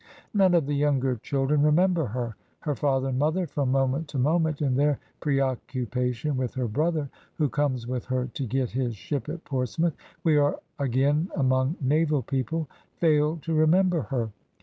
None 0.33 0.55
of 0.55 0.65
the 0.65 0.73
younger 0.73 1.17
children 1.17 1.61
remember 1.61 2.07
her; 2.07 2.35
her 2.61 2.73
father 2.73 3.09
and 3.09 3.19
mother, 3.19 3.45
from 3.45 3.71
moment 3.71 4.07
to 4.07 4.17
moment, 4.17 4.59
in 4.59 4.73
their 4.75 4.97
preoccupation 5.19 6.37
with 6.37 6.55
her 6.55 6.67
brother, 6.67 7.07
who 7.35 7.47
comes 7.47 7.85
with 7.85 8.05
her 8.05 8.25
to 8.33 8.47
get 8.47 8.71
his 8.71 8.95
ship 8.95 9.29
at 9.29 9.43
Portsmouth 9.43 9.93
(we 10.23 10.37
are 10.37 10.57
again 10.79 11.29
among 11.35 11.75
naval 11.79 12.23
people), 12.23 12.67
fail 12.95 13.37
to 13.43 13.53
remember 13.53 14.01
her. 14.01 14.31